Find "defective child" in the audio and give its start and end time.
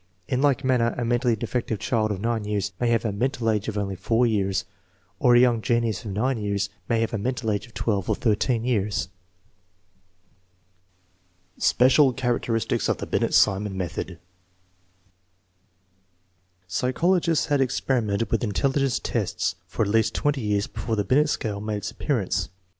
1.37-2.09